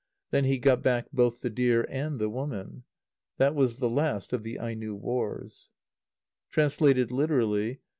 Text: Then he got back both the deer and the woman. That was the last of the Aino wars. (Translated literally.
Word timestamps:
Then 0.31 0.45
he 0.45 0.57
got 0.57 0.81
back 0.81 1.11
both 1.11 1.41
the 1.41 1.49
deer 1.51 1.85
and 1.87 2.17
the 2.17 2.27
woman. 2.27 2.85
That 3.37 3.53
was 3.53 3.77
the 3.77 3.87
last 3.87 4.33
of 4.33 4.41
the 4.41 4.57
Aino 4.59 4.95
wars. 4.95 5.69
(Translated 6.49 7.11
literally. 7.11 7.81